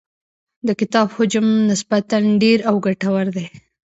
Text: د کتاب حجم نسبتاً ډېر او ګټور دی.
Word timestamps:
د 0.67 0.69
کتاب 0.79 1.07
حجم 1.15 1.47
نسبتاً 1.71 2.17
ډېر 2.43 2.59
او 2.69 2.75
ګټور 2.85 3.25
دی. 3.35 3.45